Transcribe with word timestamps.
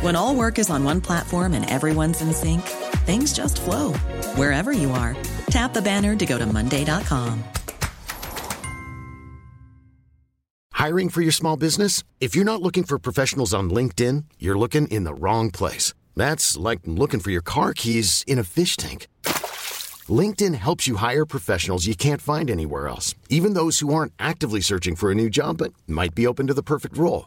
When 0.00 0.16
all 0.16 0.34
work 0.34 0.58
is 0.58 0.70
on 0.70 0.82
one 0.82 1.02
platform 1.02 1.52
and 1.52 1.68
everyone's 1.68 2.22
in 2.22 2.32
sync, 2.32 2.62
things 3.04 3.34
just 3.34 3.60
flow 3.60 3.92
wherever 4.34 4.72
you 4.72 4.90
are. 4.92 5.14
Tap 5.50 5.74
the 5.74 5.82
banner 5.82 6.16
to 6.16 6.26
go 6.26 6.38
to 6.38 6.46
Monday.com. 6.46 7.44
Hiring 10.72 11.10
for 11.10 11.20
your 11.20 11.32
small 11.32 11.58
business? 11.58 12.02
If 12.18 12.34
you're 12.34 12.46
not 12.46 12.62
looking 12.62 12.84
for 12.84 12.98
professionals 12.98 13.52
on 13.52 13.68
LinkedIn, 13.68 14.24
you're 14.38 14.58
looking 14.58 14.88
in 14.88 15.04
the 15.04 15.12
wrong 15.12 15.50
place. 15.50 15.92
That's 16.16 16.56
like 16.56 16.80
looking 16.86 17.20
for 17.20 17.30
your 17.30 17.42
car 17.42 17.74
keys 17.74 18.24
in 18.26 18.38
a 18.38 18.44
fish 18.44 18.78
tank. 18.78 19.06
LinkedIn 20.08 20.54
helps 20.54 20.88
you 20.88 20.96
hire 20.96 21.26
professionals 21.26 21.86
you 21.86 21.94
can't 21.94 22.22
find 22.22 22.50
anywhere 22.50 22.88
else, 22.88 23.14
even 23.28 23.52
those 23.52 23.80
who 23.80 23.92
aren't 23.92 24.14
actively 24.18 24.62
searching 24.62 24.96
for 24.96 25.10
a 25.10 25.14
new 25.14 25.28
job 25.28 25.58
but 25.58 25.74
might 25.86 26.14
be 26.14 26.26
open 26.26 26.46
to 26.46 26.54
the 26.54 26.62
perfect 26.62 26.96
role. 26.96 27.26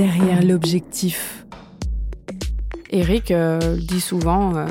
Derrière 0.00 0.42
l'objectif. 0.42 1.44
Eric 2.88 3.30
euh, 3.30 3.76
dit 3.76 4.00
souvent 4.00 4.56
euh, 4.56 4.66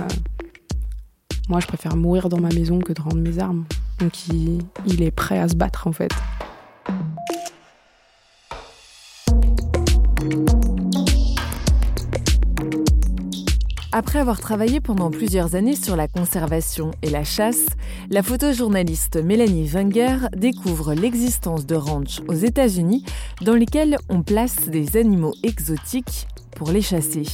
Moi, 1.50 1.60
je 1.60 1.68
préfère 1.68 1.96
mourir 1.96 2.30
dans 2.30 2.40
ma 2.40 2.50
maison 2.50 2.80
que 2.80 2.94
de 2.94 3.00
rendre 3.00 3.18
mes 3.20 3.38
armes. 3.38 3.66
Donc, 4.00 4.28
il, 4.30 4.58
il 4.88 5.04
est 5.04 5.12
prêt 5.12 5.38
à 5.38 5.48
se 5.48 5.54
battre 5.54 5.86
en 5.86 5.92
fait. 5.92 6.10
Après 14.00 14.20
avoir 14.20 14.40
travaillé 14.40 14.80
pendant 14.80 15.12
plusieurs 15.12 15.56
années 15.56 15.76
sur 15.76 15.98
la 15.98 16.08
conservation 16.08 16.92
et 17.02 17.10
la 17.10 17.26
chasse, 17.26 17.66
la 18.10 18.24
photojournaliste 18.24 19.22
Mélanie 19.22 19.68
Wenger 19.68 20.30
découvre 20.38 20.94
l'existence 20.94 21.66
de 21.66 21.76
ranchs 21.76 22.22
aux 22.30 22.34
États-Unis 22.34 23.04
dans 23.42 23.56
lesquels 23.56 23.98
on 24.08 24.24
place 24.24 24.70
des 24.70 24.96
animaux 24.96 25.34
exotiques 25.44 26.30
pour 26.56 26.72
les 26.72 26.82
chasser. 26.82 27.26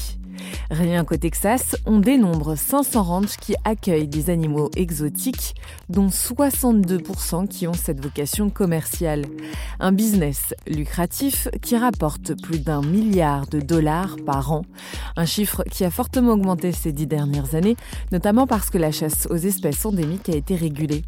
Rien 0.71 1.03
qu'au 1.03 1.17
Texas, 1.17 1.75
on 1.85 1.99
dénombre 1.99 2.57
500 2.57 3.03
ranchs 3.03 3.37
qui 3.37 3.55
accueillent 3.63 4.07
des 4.07 4.29
animaux 4.29 4.69
exotiques, 4.75 5.55
dont 5.89 6.07
62% 6.07 7.47
qui 7.47 7.67
ont 7.67 7.73
cette 7.73 8.03
vocation 8.03 8.49
commerciale. 8.49 9.25
Un 9.79 9.91
business 9.91 10.53
lucratif 10.67 11.47
qui 11.61 11.77
rapporte 11.77 12.39
plus 12.41 12.59
d'un 12.59 12.81
milliard 12.81 13.47
de 13.47 13.59
dollars 13.59 14.15
par 14.25 14.51
an. 14.51 14.63
Un 15.15 15.25
chiffre 15.25 15.63
qui 15.71 15.83
a 15.83 15.91
fortement 15.91 16.33
augmenté 16.33 16.71
ces 16.71 16.91
dix 16.91 17.07
dernières 17.07 17.55
années, 17.55 17.77
notamment 18.11 18.47
parce 18.47 18.69
que 18.69 18.77
la 18.77 18.91
chasse 18.91 19.27
aux 19.29 19.37
espèces 19.37 19.85
endémiques 19.85 20.29
a 20.29 20.35
été 20.35 20.55
régulée. 20.55 21.03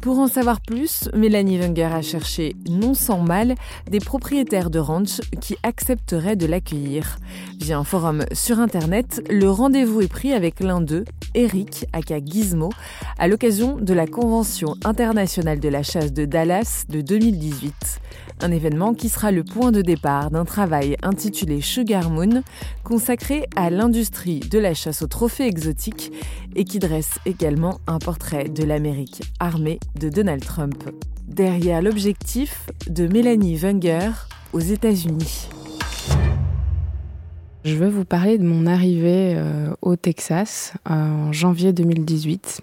Pour 0.00 0.18
en 0.18 0.26
savoir 0.26 0.60
plus, 0.60 1.08
Mélanie 1.14 1.58
Wenger 1.58 1.84
a 1.92 2.02
cherché, 2.02 2.56
non 2.68 2.94
sans 2.94 3.20
mal, 3.20 3.54
des 3.90 4.00
propriétaires 4.00 4.70
de 4.70 4.78
ranch 4.78 5.20
qui 5.40 5.56
accepteraient 5.62 6.36
de 6.36 6.46
l'accueillir. 6.46 7.18
Via 7.58 7.78
un 7.78 7.84
forum 7.84 8.24
sur 8.32 8.60
Internet, 8.60 9.22
le 9.30 9.50
rendez-vous 9.50 10.02
est 10.02 10.08
pris 10.08 10.32
avec 10.32 10.60
l'un 10.60 10.80
d'eux, 10.80 11.04
Eric 11.34 11.86
aka 11.92 12.18
Gizmo, 12.24 12.70
à 13.18 13.28
l'occasion 13.28 13.76
de 13.76 13.94
la 13.94 14.06
Convention 14.06 14.76
internationale 14.84 15.60
de 15.60 15.68
la 15.68 15.82
chasse 15.82 16.12
de 16.12 16.24
Dallas 16.24 16.84
de 16.88 17.00
2018. 17.00 18.00
Un 18.40 18.50
événement 18.50 18.94
qui 18.94 19.08
sera 19.08 19.30
le 19.30 19.44
point 19.44 19.70
de 19.70 19.80
départ 19.80 20.30
d'un 20.30 20.44
travail 20.44 20.96
intitulé 21.02 21.60
Sugar 21.60 22.10
Moon, 22.10 22.42
consacré 22.82 23.46
à 23.56 23.70
l'industrie 23.70 24.40
de 24.40 24.58
la 24.58 24.74
chasse 24.74 25.02
aux 25.02 25.06
trophées 25.06 25.46
exotiques 25.46 26.12
et 26.56 26.64
qui 26.64 26.78
dresse 26.78 27.12
également 27.26 27.78
un 27.86 27.98
portrait 27.98 28.48
de 28.48 28.64
l'Amérique 28.64 29.22
de 29.58 30.08
Donald 30.08 30.44
Trump. 30.44 30.90
Derrière 31.28 31.80
l'objectif 31.80 32.66
de 32.88 33.06
Mélanie 33.06 33.56
Wenger 33.56 34.10
aux 34.52 34.60
États-Unis. 34.60 35.48
Je 37.64 37.76
veux 37.76 37.88
vous 37.88 38.04
parler 38.04 38.36
de 38.38 38.44
mon 38.44 38.66
arrivée 38.66 39.34
euh, 39.36 39.72
au 39.80 39.94
Texas 39.94 40.72
euh, 40.90 40.92
en 40.92 41.32
janvier 41.32 41.72
2018. 41.72 42.62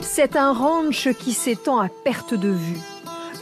C'est 0.00 0.36
un 0.36 0.52
ranch 0.52 1.08
qui 1.18 1.32
s'étend 1.32 1.80
à 1.80 1.88
perte 1.88 2.34
de 2.34 2.48
vue. 2.48 2.80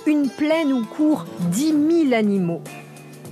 Une 0.07 0.29
plaine 0.29 0.73
où 0.73 0.85
courent 0.85 1.27
10 1.53 2.07
000 2.09 2.15
animaux. 2.15 2.63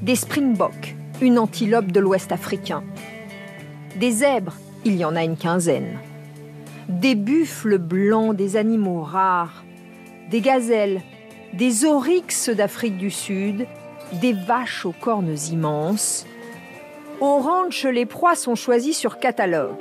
Des 0.02 0.14
springboks, 0.14 0.94
une 1.20 1.38
antilope 1.38 1.90
de 1.90 1.98
l'Ouest 1.98 2.30
africain. 2.30 2.84
Des 3.98 4.12
zèbres, 4.12 4.54
il 4.88 4.96
y 4.96 5.04
en 5.04 5.16
a 5.16 5.22
une 5.22 5.36
quinzaine. 5.36 5.98
Des 6.88 7.14
buffles 7.14 7.76
blancs, 7.76 8.34
des 8.34 8.56
animaux 8.56 9.02
rares. 9.02 9.62
Des 10.30 10.40
gazelles, 10.40 11.02
des 11.52 11.84
oryx 11.84 12.48
d'Afrique 12.48 12.96
du 12.96 13.10
Sud, 13.10 13.66
des 14.12 14.32
vaches 14.32 14.86
aux 14.86 14.94
cornes 14.98 15.36
immenses. 15.50 16.26
Au 17.20 17.38
ranch, 17.38 17.84
les 17.84 18.06
proies 18.06 18.34
sont 18.34 18.54
choisies 18.54 18.94
sur 18.94 19.18
catalogue. 19.18 19.76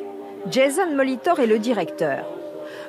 Jason 0.51 0.93
Molitor 0.93 1.39
est 1.39 1.47
le 1.47 1.59
directeur. 1.59 2.25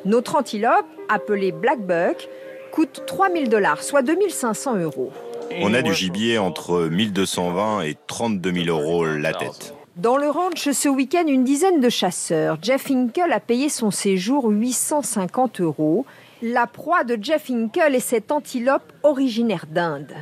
Notre 0.05 0.35
antilope, 0.35 0.87
appelée 1.09 1.53
Black 1.53 1.81
Buck, 1.81 2.29
coûte 2.73 3.05
3000 3.07 3.49
dollars, 3.49 3.85
soit 3.85 4.03
2500 4.03 4.77
euros. 4.79 5.13
On 5.61 5.73
a 5.73 5.83
du 5.83 5.95
gibier 5.95 6.39
entre 6.39 6.89
1220 6.89 7.83
et 7.83 7.97
32 8.09 8.53
000 8.65 8.67
euros 8.77 9.07
la 9.07 9.33
tête. 9.33 9.78
Dans 9.99 10.17
le 10.17 10.31
ranch 10.31 10.71
ce 10.71 10.89
week-end, 10.89 11.27
une 11.27 11.43
dizaine 11.43 11.81
de 11.81 11.89
chasseurs. 11.89 12.57
Jeff 12.63 12.89
Hinkle 12.89 13.33
a 13.33 13.41
payé 13.41 13.69
son 13.69 13.91
séjour 13.91 14.47
850 14.49 15.61
euros. 15.61 16.07
La 16.41 16.69
proie 16.69 17.03
de 17.03 17.19
Jeff 17.21 17.51
Hinkle 17.51 17.97
est 17.97 17.99
cette 17.99 18.31
antilope 18.31 18.93
originaire 19.03 19.65
d'Inde. 19.69 20.15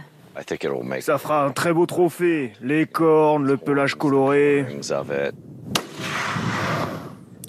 Ça 1.00 1.18
fera 1.18 1.44
un 1.44 1.50
très 1.50 1.74
beau 1.74 1.84
trophée. 1.84 2.54
Les 2.62 2.86
cornes, 2.86 3.44
le 3.44 3.58
pelage 3.58 3.96
coloré. 3.96 4.64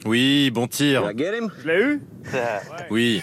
Oui, 0.06 0.52
bon 0.52 0.68
tir. 0.68 1.10
Je 1.18 1.68
l'ai 1.68 1.82
eu? 1.82 2.02
Oui. 2.92 3.22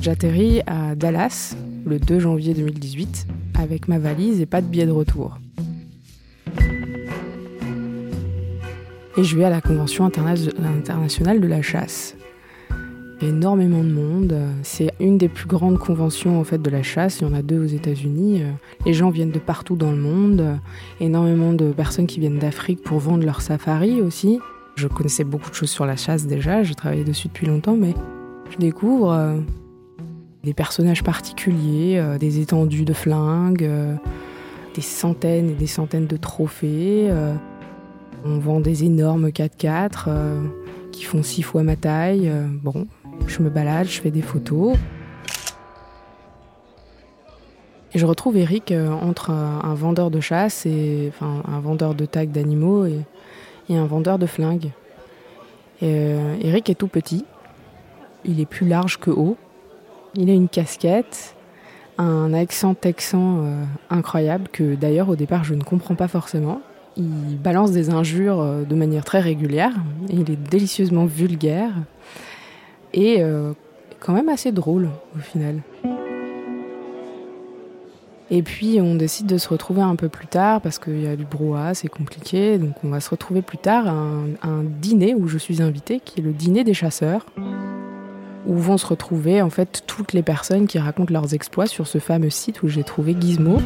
J'atterris 0.00 0.62
à 0.66 0.94
Dallas 0.94 1.54
le 1.86 2.00
2 2.00 2.18
janvier 2.18 2.52
2018 2.52 3.28
avec 3.58 3.88
ma 3.88 3.98
valise 3.98 4.40
et 4.40 4.46
pas 4.46 4.60
de 4.60 4.66
billet 4.66 4.86
de 4.86 4.90
retour. 4.90 5.38
Et 9.16 9.24
je 9.24 9.36
vais 9.36 9.44
à 9.44 9.50
la 9.50 9.62
Convention 9.62 10.04
internationale 10.04 11.40
de 11.40 11.46
la 11.46 11.62
chasse. 11.62 12.16
Énormément 13.22 13.82
de 13.82 13.90
monde. 13.90 14.36
C'est 14.62 14.92
une 15.00 15.16
des 15.16 15.28
plus 15.28 15.46
grandes 15.46 15.78
conventions 15.78 16.38
en 16.38 16.44
fait 16.44 16.60
de 16.60 16.68
la 16.68 16.82
chasse. 16.82 17.20
Il 17.20 17.28
y 17.28 17.30
en 17.30 17.32
a 17.32 17.40
deux 17.40 17.58
aux 17.58 17.66
États-Unis. 17.66 18.42
Les 18.84 18.92
gens 18.92 19.08
viennent 19.08 19.30
de 19.30 19.38
partout 19.38 19.76
dans 19.76 19.90
le 19.90 19.96
monde. 19.96 20.58
Énormément 21.00 21.54
de 21.54 21.72
personnes 21.72 22.06
qui 22.06 22.20
viennent 22.20 22.38
d'Afrique 22.38 22.82
pour 22.82 22.98
vendre 22.98 23.24
leur 23.24 23.40
safari 23.40 24.02
aussi. 24.02 24.38
Je 24.74 24.86
connaissais 24.86 25.24
beaucoup 25.24 25.48
de 25.48 25.54
choses 25.54 25.70
sur 25.70 25.86
la 25.86 25.96
chasse 25.96 26.26
déjà. 26.26 26.62
Je 26.62 26.74
travaillais 26.74 27.04
dessus 27.04 27.28
depuis 27.28 27.46
longtemps, 27.46 27.76
mais 27.76 27.94
je 28.50 28.58
découvre 28.58 29.12
euh, 29.12 29.38
des 30.46 30.54
personnages 30.54 31.04
particuliers, 31.04 31.98
euh, 31.98 32.16
des 32.16 32.40
étendues 32.40 32.86
de 32.86 32.94
flingues, 32.94 33.64
euh, 33.64 33.94
des 34.74 34.80
centaines 34.80 35.50
et 35.50 35.54
des 35.54 35.66
centaines 35.66 36.06
de 36.06 36.16
trophées. 36.16 37.10
on 38.24 38.38
vend 38.38 38.60
des 38.60 38.84
énormes 38.84 39.28
4x4 39.28 40.08
qui 40.92 41.04
font 41.04 41.22
six 41.22 41.42
fois 41.42 41.62
ma 41.62 41.76
taille. 41.76 42.30
bon, 42.62 42.86
je 43.26 43.42
me 43.42 43.50
balade, 43.50 43.86
je 43.88 44.00
fais 44.00 44.10
des 44.10 44.22
photos. 44.22 44.76
Et 47.96 47.98
je 47.98 48.04
retrouve 48.04 48.36
Eric 48.36 48.72
euh, 48.72 48.90
entre 48.90 49.30
un, 49.30 49.74
vendeur 49.74 50.10
de 50.10 50.20
chasse 50.20 50.66
et 50.66 51.12
un 51.22 51.60
vendeur 51.60 51.94
de 51.94 52.04
tags 52.04 52.26
d'animaux 52.26 52.84
et, 52.84 53.00
un 53.70 53.86
vendeur 53.86 54.18
de 54.18 54.26
flingues. 54.26 54.70
Euh, 55.82 56.36
Eric 56.42 56.68
est 56.68 56.74
tout 56.74 56.88
petit. 56.88 57.24
Il 58.26 58.38
est 58.38 58.44
plus 58.44 58.68
large 58.68 58.98
que 58.98 59.10
haut. 59.10 59.38
Il 60.16 60.30
a 60.30 60.32
une 60.32 60.48
casquette, 60.48 61.34
un 61.98 62.32
accent 62.32 62.74
texan 62.74 63.38
euh, 63.38 63.64
incroyable 63.90 64.48
que 64.48 64.74
d'ailleurs 64.74 65.08
au 65.08 65.16
départ 65.16 65.44
je 65.44 65.54
ne 65.54 65.62
comprends 65.62 65.94
pas 65.94 66.08
forcément. 66.08 66.60
Il 66.96 67.38
balance 67.38 67.72
des 67.72 67.90
injures 67.90 68.42
de 68.66 68.74
manière 68.74 69.04
très 69.04 69.20
régulière. 69.20 69.72
Il 70.08 70.30
est 70.30 70.36
délicieusement 70.36 71.04
vulgaire 71.04 71.72
et 72.96 73.22
euh, 73.22 73.52
quand 74.00 74.12
même 74.12 74.28
assez 74.28 74.50
drôle 74.50 74.88
au 75.14 75.20
final. 75.20 75.62
Et 78.28 78.42
puis 78.42 78.80
on 78.80 78.96
décide 78.96 79.26
de 79.26 79.38
se 79.38 79.48
retrouver 79.48 79.82
un 79.82 79.94
peu 79.94 80.08
plus 80.08 80.26
tard 80.26 80.60
parce 80.60 80.80
qu'il 80.80 81.00
y 81.00 81.06
a 81.06 81.14
du 81.14 81.24
brouhaha, 81.24 81.74
c'est 81.74 81.88
compliqué. 81.88 82.58
Donc 82.58 82.74
on 82.82 82.88
va 82.88 82.98
se 82.98 83.10
retrouver 83.10 83.42
plus 83.42 83.58
tard 83.58 83.86
à 83.86 83.92
un, 83.92 84.64
dîner 84.64 85.14
où 85.14 85.28
je 85.28 85.38
suis 85.38 85.62
invitée, 85.62 86.00
qui 86.04 86.20
est 86.20 86.22
le 86.22 86.32
dîner 86.32 86.64
des 86.64 86.74
chasseurs, 86.74 87.26
où 88.46 88.56
vont 88.56 88.78
se 88.78 88.86
retrouver 88.86 89.42
en 89.42 89.50
fait 89.50 89.82
toutes 89.86 90.12
les 90.12 90.22
personnes 90.22 90.66
qui 90.66 90.78
racontent 90.78 91.12
leurs 91.12 91.34
exploits 91.34 91.66
sur 91.66 91.86
ce 91.86 91.98
fameux 91.98 92.30
site 92.30 92.62
où 92.62 92.68
j'ai 92.68 92.84
trouvé 92.84 93.16
Gizmo. 93.18 93.58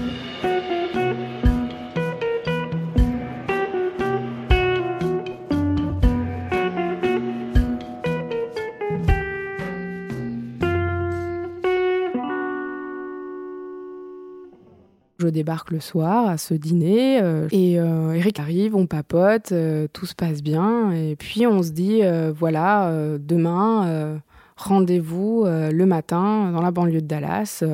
Je 15.21 15.29
débarque 15.29 15.71
le 15.71 15.81
soir 15.81 16.31
à 16.31 16.38
ce 16.38 16.55
dîner 16.55 17.21
euh, 17.21 17.47
et 17.53 17.79
euh, 17.79 18.15
Eric 18.15 18.41
arrive, 18.41 18.75
on 18.75 18.87
papote, 18.87 19.53
euh, 19.53 19.87
tout 19.93 20.06
se 20.06 20.15
passe 20.15 20.43
bien 20.43 20.93
et 20.93 21.15
puis 21.15 21.47
on 21.47 21.62
se 21.62 21.73
dit 21.73 22.00
voilà 22.35 22.91
demain 23.19 24.23
rendez-vous 24.64 25.44
le 25.46 25.84
matin 25.84 26.50
dans 26.52 26.62
la 26.62 26.70
banlieue 26.70 27.00
de 27.00 27.06
Dallas 27.06 27.64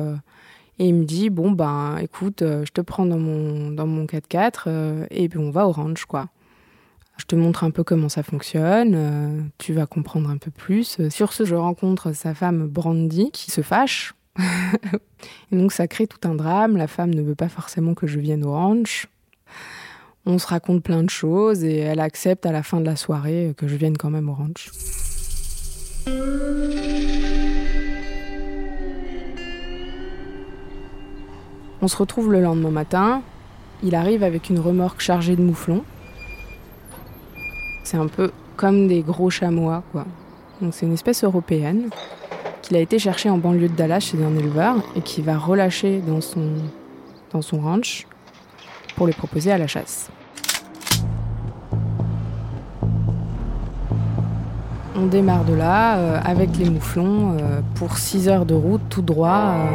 et 0.79 0.87
il 0.87 0.93
me 0.93 1.05
dit 1.05 1.29
bon 1.29 1.51
ben 1.51 1.97
écoute 1.97 2.41
je 2.41 2.71
te 2.71 2.81
prends 2.81 3.05
dans 3.05 3.17
mon 3.17 3.71
dans 3.71 3.87
mon 3.87 4.05
4x4 4.05 5.07
et 5.09 5.29
puis 5.29 5.39
on 5.39 5.51
va 5.51 5.67
au 5.67 5.71
ranch 5.71 6.05
quoi. 6.05 6.29
Je 7.17 7.25
te 7.25 7.35
montre 7.35 7.63
un 7.63 7.71
peu 7.71 7.83
comment 7.83 8.09
ça 8.09 8.21
fonctionne, 8.21 9.49
tu 9.57 9.73
vas 9.73 9.87
comprendre 9.87 10.29
un 10.29 10.37
peu 10.37 10.51
plus. 10.51 10.97
Sur 11.09 11.33
ce, 11.33 11.45
je 11.45 11.55
rencontre 11.55 12.13
sa 12.13 12.35
femme 12.35 12.67
Brandy 12.67 13.31
qui 13.31 13.49
se 13.49 13.61
fâche 13.61 14.13
et 15.51 15.57
donc 15.57 15.71
ça 15.71 15.87
crée 15.87 16.07
tout 16.07 16.27
un 16.27 16.35
drame. 16.35 16.77
La 16.77 16.87
femme 16.87 17.13
ne 17.13 17.21
veut 17.21 17.35
pas 17.35 17.49
forcément 17.49 17.93
que 17.93 18.07
je 18.07 18.19
vienne 18.19 18.45
au 18.45 18.51
ranch. 18.51 19.07
On 20.25 20.37
se 20.37 20.47
raconte 20.47 20.83
plein 20.83 21.03
de 21.03 21.09
choses 21.09 21.63
et 21.63 21.77
elle 21.77 21.99
accepte 21.99 22.45
à 22.45 22.51
la 22.51 22.63
fin 22.63 22.79
de 22.79 22.85
la 22.85 22.95
soirée 22.95 23.53
que 23.57 23.67
je 23.67 23.75
vienne 23.75 23.97
quand 23.97 24.09
même 24.09 24.29
au 24.29 24.33
ranch. 24.33 24.69
On 31.81 31.87
se 31.87 31.95
retrouve 31.95 32.31
le 32.31 32.41
lendemain 32.41 32.71
matin. 32.71 33.21
Il 33.83 33.95
arrive 33.95 34.23
avec 34.23 34.49
une 34.49 34.59
remorque 34.59 34.99
chargée 34.99 35.35
de 35.35 35.41
mouflons. 35.41 35.83
C'est 37.83 37.97
un 37.97 38.07
peu 38.07 38.31
comme 38.57 38.87
des 38.87 39.01
gros 39.01 39.29
chamois, 39.29 39.83
quoi. 39.91 40.05
C'est 40.71 40.85
une 40.85 40.93
espèce 40.93 41.23
européenne 41.23 41.89
qu'il 42.61 42.75
a 42.75 42.79
été 42.79 42.99
cherché 42.99 43.29
en 43.29 43.37
banlieue 43.37 43.69
de 43.69 43.75
Dallas 43.75 43.99
chez 43.99 44.21
un 44.23 44.35
éleveur 44.35 44.75
et 44.95 45.01
qui 45.01 45.21
va 45.21 45.37
relâcher 45.37 45.99
dans 45.99 46.19
son, 46.19 46.55
dans 47.31 47.41
son 47.41 47.61
ranch 47.61 48.07
pour 48.95 49.07
les 49.07 49.13
proposer 49.13 49.51
à 49.51 49.57
la 49.57 49.67
chasse. 49.67 50.09
On 54.99 55.05
démarre 55.05 55.45
de 55.45 55.53
là 55.53 55.97
euh, 55.97 56.19
avec 56.25 56.57
les 56.57 56.67
mouflons 56.67 57.37
euh, 57.39 57.61
pour 57.75 57.99
6 57.99 58.29
heures 58.29 58.47
de 58.47 58.55
route 58.55 58.81
tout 58.89 59.03
droit 59.03 59.53
euh, 59.53 59.65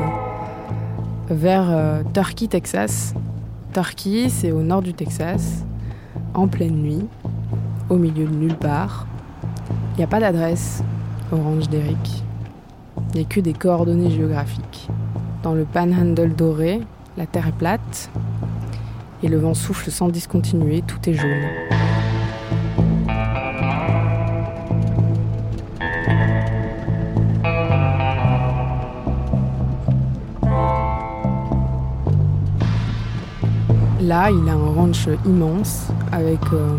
vers 1.30 2.02
Turkey, 2.12 2.48
Texas. 2.48 3.14
Turkey, 3.72 4.28
c'est 4.28 4.50
au 4.50 4.62
nord 4.62 4.82
du 4.82 4.94
Texas, 4.94 5.64
en 6.34 6.48
pleine 6.48 6.74
nuit, 6.74 7.06
au 7.88 7.96
milieu 7.96 8.26
de 8.26 8.34
nulle 8.34 8.56
part. 8.56 9.06
Il 9.94 9.98
n'y 9.98 10.04
a 10.04 10.08
pas 10.08 10.18
d'adresse 10.18 10.82
au 11.30 11.36
ranch 11.36 11.68
d'Eric. 11.68 12.24
Il 13.14 13.20
n'y 13.20 13.24
a 13.24 13.28
que 13.28 13.38
des 13.38 13.52
coordonnées 13.52 14.10
géographiques. 14.10 14.88
Dans 15.44 15.54
le 15.54 15.64
panhandle 15.64 16.34
doré, 16.34 16.80
la 17.16 17.26
terre 17.26 17.46
est 17.46 17.56
plate 17.56 18.10
et 19.22 19.28
le 19.28 19.38
vent 19.38 19.54
souffle 19.54 19.90
sans 19.92 20.08
discontinuer, 20.08 20.82
tout 20.82 21.08
est 21.08 21.14
jaune. 21.14 21.81
Là, 34.02 34.30
il 34.30 34.48
a 34.48 34.52
un 34.52 34.74
ranch 34.74 35.08
immense 35.24 35.88
avec 36.10 36.40
euh, 36.52 36.76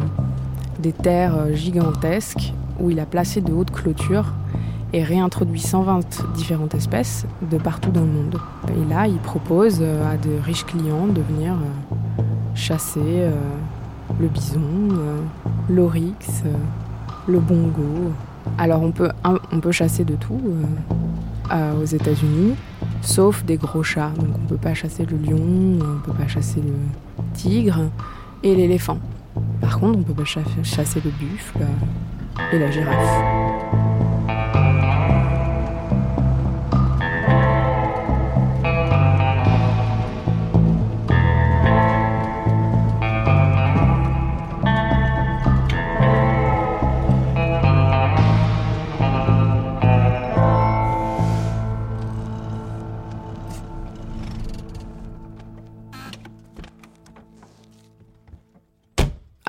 des 0.79 0.91
terres 0.91 1.55
gigantesques 1.55 2.53
où 2.79 2.89
il 2.89 2.99
a 2.99 3.05
placé 3.05 3.41
de 3.41 3.51
hautes 3.51 3.71
clôtures 3.71 4.33
et 4.93 5.03
réintroduit 5.03 5.59
120 5.59 6.33
différentes 6.35 6.75
espèces 6.75 7.25
de 7.49 7.57
partout 7.57 7.89
dans 7.89 8.01
le 8.01 8.07
monde. 8.07 8.37
Et 8.69 8.89
là, 8.89 9.07
il 9.07 9.17
propose 9.17 9.79
euh, 9.81 10.11
à 10.11 10.17
de 10.17 10.29
riches 10.43 10.65
clients 10.65 11.07
de 11.07 11.21
venir 11.21 11.53
euh, 11.53 12.23
chasser 12.55 13.01
euh, 13.01 13.31
le 14.19 14.27
bison, 14.27 14.61
l'oryx, 15.69 16.43
le 17.27 17.39
bongo. 17.39 18.11
Alors 18.59 18.83
on 18.83 18.91
peut, 18.91 19.09
on 19.23 19.59
peut 19.59 19.71
chasser 19.71 20.03
de 20.03 20.13
tout 20.15 20.39
aux 21.51 21.85
États-Unis, 21.85 22.53
sauf 23.03 23.43
des 23.43 23.57
gros 23.57 23.83
chats. 23.83 24.11
Donc 24.17 24.29
on 24.35 24.43
ne 24.43 24.47
peut 24.47 24.57
pas 24.57 24.73
chasser 24.73 25.05
le 25.05 25.17
lion, 25.17 25.37
on 25.39 25.93
ne 25.95 25.99
peut 25.99 26.13
pas 26.13 26.27
chasser 26.27 26.61
le 26.61 26.73
tigre 27.33 27.89
et 28.41 28.55
l'éléphant. 28.55 28.99
Par 29.61 29.79
contre, 29.79 29.99
on 29.99 30.03
peut 30.03 30.23
chasser 30.23 31.01
le 31.03 31.11
buffle 31.11 31.65
et 32.51 32.59
la 32.59 32.71
girafe. 32.71 33.52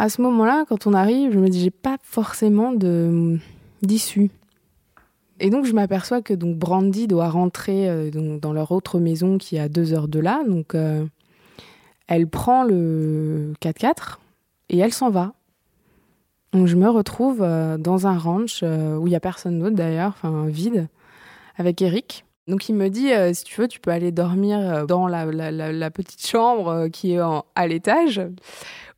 À 0.05 0.11
ce 0.11 0.21
moment-là, 0.21 0.67
quand 0.69 0.87
on 0.87 0.93
arrive, 0.93 1.33
je 1.33 1.39
me 1.39 1.49
dis 1.49 1.63
j'ai 1.63 1.71
pas 1.71 1.97
forcément 2.03 2.73
de 2.73 3.39
d'issue. 3.81 4.31
Et 5.41 5.49
donc 5.49 5.65
je 5.65 5.73
m'aperçois 5.73 6.21
que 6.21 6.35
donc 6.35 6.59
Brandy 6.59 7.07
doit 7.07 7.31
rentrer 7.31 7.89
euh, 7.89 8.11
dans 8.39 8.53
leur 8.53 8.71
autre 8.71 8.99
maison 8.99 9.39
qui 9.39 9.57
est 9.57 9.61
à 9.61 9.71
deux 9.71 9.95
heures 9.95 10.09
de 10.09 10.21
là. 10.21 10.43
Donc 10.47 10.75
euh, 10.75 11.07
elle 12.07 12.29
prend 12.29 12.65
le 12.65 13.55
4x4 13.63 14.19
et 14.69 14.79
elle 14.79 14.93
s'en 14.93 15.09
va. 15.09 15.33
Donc 16.53 16.67
je 16.67 16.77
me 16.77 16.91
retrouve 16.91 17.39
euh, 17.41 17.79
dans 17.79 18.07
un 18.07 18.19
ranch 18.19 18.63
où 18.63 19.07
il 19.07 19.11
y 19.11 19.17
a 19.17 19.21
personne 19.21 19.59
d'autre 19.59 19.75
d'ailleurs, 19.75 20.11
enfin 20.11 20.45
vide, 20.49 20.87
avec 21.57 21.81
Eric. 21.81 22.27
Donc 22.47 22.69
il 22.69 22.75
me 22.75 22.91
dit 22.91 23.09
si 23.33 23.45
tu 23.45 23.59
veux 23.59 23.69
tu 23.69 23.81
peux 23.81 23.91
aller 23.91 24.13
dormir 24.13 24.87
dans 24.87 25.09
la, 25.09 25.91
petite 25.91 26.27
chambre 26.27 26.89
qui 26.89 27.15
est 27.15 27.21
à 27.55 27.67
l'étage 27.67 28.21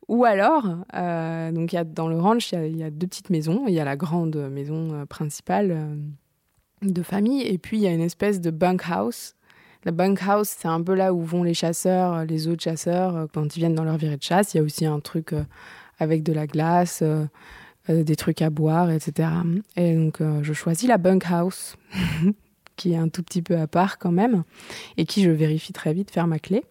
Ou 0.07 0.23
alors, 0.23 0.65
euh, 0.95 1.51
donc 1.51 1.73
y 1.73 1.77
a, 1.77 1.83
dans 1.83 2.07
le 2.07 2.17
ranch, 2.17 2.53
il 2.53 2.77
y, 2.77 2.83
a 2.83 2.89
deux 2.89 3.07
petites 3.07 3.29
maisons. 3.29 3.65
Il 3.67 3.73
y 3.73 3.79
a 3.79 3.85
la 3.85 3.97
grande 3.97 4.37
maison 4.49 4.93
euh, 4.93 5.05
principale 5.05 5.71
euh, 5.71 5.95
de 6.81 7.03
famille, 7.03 7.41
et 7.41 7.57
puis 7.57 7.77
il 7.77 7.83
y 7.83 7.87
a 7.87 7.91
une 7.91 8.01
espèce 8.01 8.39
de 8.39 8.49
bunkhouse. 8.49 9.35
La 9.83 9.91
bunkhouse, 9.91 10.47
c'est 10.47 10.67
un 10.67 10.81
peu 10.81 10.93
là 10.93 11.13
où 11.13 11.21
vont 11.21 11.43
les 11.43 11.53
chasseurs, 11.53 12.25
les 12.25 12.47
autres 12.47 12.63
chasseurs, 12.63 13.27
quand 13.33 13.55
ils 13.55 13.59
viennent 13.59 13.75
dans 13.75 13.83
leur 13.83 13.97
virée 13.97 14.17
de 14.17 14.23
chasse. 14.23 14.53
Il 14.53 14.57
y 14.57 14.59
a 14.59 14.63
aussi 14.63 14.85
un 14.85 14.99
truc 14.99 15.33
avec 15.99 16.23
de 16.23 16.33
la 16.33 16.45
glace, 16.45 17.03
des 17.87 18.15
trucs 18.15 18.41
à 18.41 18.49
boire, 18.49 18.91
etc. 18.91 19.29
Et 19.77 19.95
donc, 19.95 20.21
je 20.41 20.51
choisis 20.51 20.89
la 20.89 20.97
bunkhouse, 20.97 21.75
qui 22.75 22.93
est 22.93 22.97
un 22.97 23.07
tout 23.07 23.23
petit 23.23 23.41
peu 23.41 23.57
à 23.57 23.67
part 23.67 23.97
quand 23.97 24.11
même, 24.11 24.43
et 24.97 25.05
qui, 25.05 25.23
je 25.23 25.31
vérifie 25.31 25.73
très 25.73 25.93
vite, 25.93 26.11
faire 26.11 26.27
ma 26.27 26.39
clé. 26.39 26.65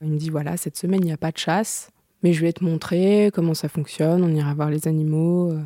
Il 0.00 0.08
me 0.08 0.16
dit 0.16 0.30
voilà, 0.30 0.56
cette 0.56 0.78
semaine, 0.78 1.00
il 1.02 1.06
n'y 1.06 1.12
a 1.12 1.18
pas 1.18 1.32
de 1.32 1.38
chasse. 1.38 1.90
Mais 2.24 2.32
je 2.32 2.40
vais 2.40 2.54
te 2.54 2.64
montrer 2.64 3.30
comment 3.34 3.52
ça 3.52 3.68
fonctionne, 3.68 4.24
on 4.24 4.30
ira 4.30 4.54
voir 4.54 4.70
les 4.70 4.88
animaux, 4.88 5.52
euh, 5.52 5.62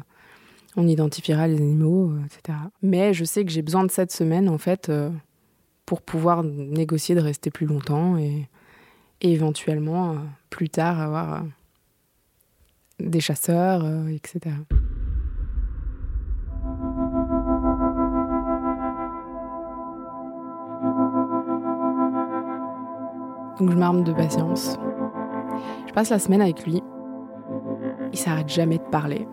on 0.77 0.89
identifiera 0.89 1.47
les 1.47 1.57
animaux, 1.57 2.11
euh, 2.11 2.25
etc. 2.25 2.59
Mais 2.83 3.15
je 3.15 3.23
sais 3.23 3.45
que 3.45 3.53
j'ai 3.53 3.63
besoin 3.63 3.85
de 3.85 3.93
cette 3.93 4.11
semaine, 4.11 4.49
en 4.49 4.59
fait, 4.59 4.89
euh, 4.89 5.09
pour 5.87 6.03
pouvoir 6.03 6.43
négocier 6.43 7.15
de 7.15 7.21
rester 7.21 7.53
plus 7.53 7.65
longtemps 7.65 8.19
et, 8.19 8.49
éventuellement, 9.21 10.17
plus 10.51 10.69
tard, 10.69 11.01
avoir 11.01 11.45
des 12.99 13.21
chasseurs, 13.21 13.85
etc. 14.09 14.55
Donc 23.59 23.73
je 23.73 23.77
m'arme 23.77 24.05
de 24.05 24.13
patience. 24.13 24.79
Passe 25.99 26.11
la 26.11 26.21
semaine 26.21 26.43
avec 26.43 26.65
lui. 26.65 26.81
Il 28.13 28.17
s'arrête 28.17 28.49
jamais 28.49 28.79
de 28.79 28.85
parler. 28.85 29.27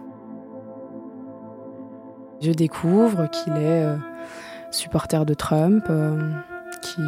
Je 2.41 2.51
découvre 2.53 3.29
qu'il 3.29 3.53
est 3.53 3.84
euh, 3.84 3.98
supporter 4.72 5.27
de 5.27 5.36
Trump, 5.36 5.86
euh, 5.91 6.19
qui 6.81 7.03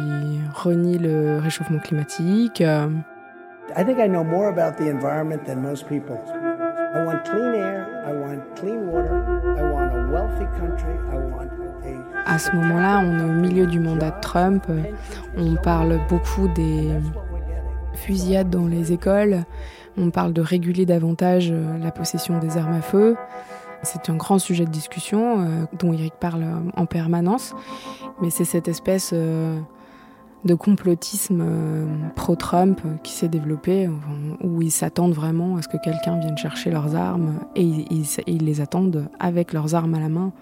renie 0.54 0.96
le 0.96 1.40
réchauffement 1.40 1.80
climatique. 1.80 2.60
I 2.60 3.84
think 3.84 3.98
I 3.98 4.08
know 4.08 4.22
more 4.22 4.46
about 4.46 4.76
the 4.76 4.88
environment 4.88 5.44
than 5.44 5.56
most 5.56 5.88
people. 5.88 6.20
I 6.94 7.04
want 7.04 7.24
clean 7.24 7.54
air, 7.54 8.04
I 8.06 8.12
want 8.12 8.40
clean 8.54 8.86
water, 8.86 9.10
I 9.58 9.62
want 9.72 9.92
a 9.92 10.06
wealthy 10.12 10.46
country, 10.56 10.94
I 11.10 11.16
want 11.16 11.48
a... 11.84 12.30
À 12.32 12.38
ce 12.38 12.54
moment-là, 12.54 13.02
on 13.04 13.18
est 13.18 13.24
au 13.24 13.32
milieu 13.32 13.66
du 13.66 13.80
mandat 13.80 14.12
de 14.12 14.20
Trump. 14.20 14.66
On 15.36 15.56
parle 15.56 15.98
beaucoup 16.08 16.46
des 16.54 16.92
fusillade 17.98 18.48
dans 18.48 18.66
les 18.66 18.92
écoles. 18.92 19.44
On 19.98 20.10
parle 20.10 20.32
de 20.32 20.40
réguler 20.40 20.86
davantage 20.86 21.48
euh, 21.50 21.76
la 21.78 21.90
possession 21.90 22.38
des 22.38 22.56
armes 22.56 22.74
à 22.74 22.80
feu. 22.80 23.16
C'est 23.82 24.10
un 24.10 24.16
grand 24.16 24.38
sujet 24.38 24.64
de 24.64 24.70
discussion 24.70 25.40
euh, 25.40 25.64
dont 25.78 25.92
Eric 25.92 26.14
parle 26.20 26.42
euh, 26.44 26.70
en 26.76 26.86
permanence. 26.86 27.54
Mais 28.22 28.30
c'est 28.30 28.44
cette 28.44 28.68
espèce 28.68 29.12
de 29.12 30.54
complotisme 30.54 31.44
pro-Trump 32.16 32.80
qui 33.04 33.12
s'est 33.12 33.28
développé, 33.28 33.88
où 34.42 34.60
ils 34.60 34.72
s'attendent 34.72 35.12
vraiment 35.12 35.56
à 35.56 35.62
ce 35.62 35.68
que 35.68 35.76
quelqu'un 35.76 36.18
vienne 36.18 36.36
chercher 36.36 36.70
leurs 36.70 36.96
armes 36.96 37.34
et 37.54 37.62
ils, 37.62 38.44
les 38.44 38.60
attendent 38.60 39.08
avec 39.20 39.52
leurs 39.52 39.76
armes 39.76 39.94
à 39.94 40.00
la 40.00 40.08
main. 40.08 40.32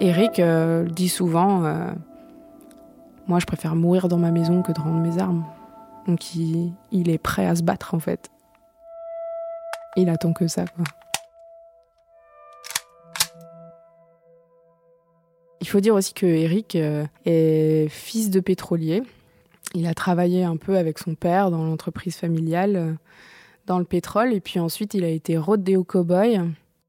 Eric 0.00 0.42
dit 0.90 1.08
souvent 1.08 1.60
Moi, 3.28 3.38
je 3.38 3.46
préfère 3.46 3.76
mourir 3.76 4.08
dans 4.08 4.18
ma 4.18 4.32
maison 4.32 4.62
que 4.62 4.72
de 4.72 4.80
rendre 4.80 4.98
mes 4.98 5.22
armes. 5.22 5.44
Donc 6.06 6.34
il, 6.34 6.74
est 6.92 7.18
prêt 7.18 7.46
à 7.46 7.56
se 7.56 7.62
battre 7.62 7.94
en 7.94 7.98
fait. 7.98 8.30
Il 9.96 10.08
attend 10.08 10.32
que 10.32 10.46
ça 10.46 10.66
quoi. 10.66 10.84
Il 15.60 15.68
faut 15.68 15.80
dire 15.80 15.94
aussi 15.94 16.14
que 16.14 16.26
Eric 16.26 16.76
euh, 16.76 17.06
est 17.24 17.88
fils 17.88 18.30
de 18.30 18.38
pétrolier. 18.40 19.02
Il 19.74 19.86
a 19.86 19.94
travaillé 19.94 20.44
un 20.44 20.56
peu 20.56 20.76
avec 20.76 20.98
son 20.98 21.14
père 21.14 21.50
dans 21.50 21.64
l'entreprise 21.64 22.16
familiale 22.16 22.76
euh, 22.76 22.92
dans 23.66 23.78
le 23.80 23.84
pétrole 23.84 24.32
et 24.32 24.40
puis 24.40 24.60
ensuite 24.60 24.94
il 24.94 25.02
a 25.02 25.08
été 25.08 25.36
rodéo 25.36 25.82
cowboy. 25.82 26.40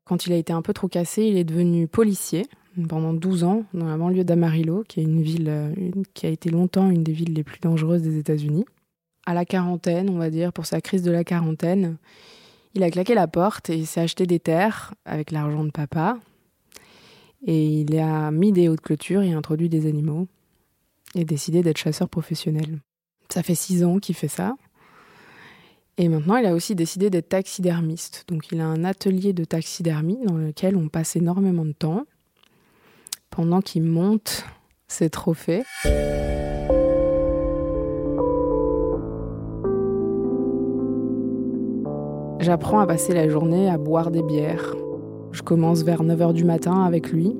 Quand 0.05 0.27
il 0.27 0.33
a 0.33 0.35
été 0.35 0.53
un 0.53 0.61
peu 0.61 0.73
trop 0.73 0.87
cassé, 0.87 1.23
il 1.23 1.37
est 1.37 1.43
devenu 1.43 1.87
policier 1.87 2.45
pendant 2.87 3.13
12 3.13 3.43
ans 3.45 3.63
dans 3.73 3.87
la 3.87 3.97
banlieue 3.97 4.23
d'Amarillo, 4.23 4.83
qui 4.87 4.99
est 4.99 5.03
une 5.03 5.23
ville 5.23 5.49
euh, 5.49 5.73
qui 6.13 6.27
a 6.27 6.29
été 6.29 6.51
longtemps 6.51 6.91
une 6.91 7.03
des 7.03 7.13
villes 7.13 7.33
les 7.33 7.43
plus 7.43 7.59
dangereuses 7.59 8.03
des 8.03 8.19
États-Unis 8.19 8.65
à 9.27 9.33
la 9.33 9.43
quarantaine, 9.43 10.09
on 10.09 10.17
va 10.17 10.29
dire, 10.29 10.53
pour 10.53 10.65
sa 10.65 10.79
crise 10.79 11.03
de 11.03 11.11
la 11.11 11.25
quarantaine, 11.25 11.97
il 12.73 12.81
a 12.81 12.89
claqué 12.89 13.13
la 13.13 13.27
porte 13.27 13.69
et 13.69 13.75
il 13.75 13.85
s'est 13.85 13.99
acheté 13.99 14.25
des 14.25 14.39
terres 14.39 14.93
avec 15.03 15.31
l'argent 15.31 15.65
de 15.65 15.69
papa. 15.69 16.17
Et 17.45 17.81
il 17.81 17.99
a 17.99 18.31
mis 18.31 18.53
des 18.53 18.69
hautes 18.69 18.79
clôtures 18.79 19.21
et 19.21 19.33
introduit 19.33 19.67
des 19.67 19.85
animaux 19.85 20.27
et 21.13 21.25
décidé 21.25 21.61
d'être 21.61 21.77
chasseur 21.77 22.07
professionnel. 22.07 22.79
Ça 23.27 23.43
fait 23.43 23.53
six 23.53 23.83
ans 23.83 23.99
qu'il 23.99 24.15
fait 24.15 24.29
ça. 24.29 24.55
Et 25.97 26.07
maintenant, 26.07 26.37
il 26.37 26.45
a 26.45 26.53
aussi 26.53 26.73
décidé 26.73 27.09
d'être 27.09 27.27
taxidermiste. 27.27 28.23
Donc, 28.29 28.47
il 28.53 28.61
a 28.61 28.65
un 28.65 28.85
atelier 28.85 29.33
de 29.33 29.43
taxidermie 29.43 30.19
dans 30.25 30.37
lequel 30.37 30.77
on 30.77 30.87
passe 30.87 31.17
énormément 31.17 31.65
de 31.65 31.73
temps 31.73 32.05
pendant 33.29 33.59
qu'il 33.59 33.83
monte 33.83 34.45
ses 34.87 35.09
trophées. 35.09 35.63
J'apprends 42.47 42.79
à 42.79 42.87
passer 42.87 43.13
la 43.13 43.27
journée 43.27 43.69
à 43.69 43.77
boire 43.77 44.09
des 44.09 44.23
bières. 44.23 44.73
Je 45.33 45.41
commence 45.41 45.83
vers 45.83 46.01
9h 46.01 46.31
du 46.31 46.45
matin 46.45 46.85
avec 46.85 47.11
lui 47.11 47.35